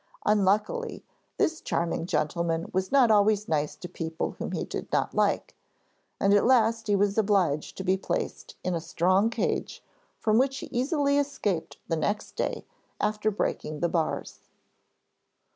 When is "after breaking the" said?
12.99-13.89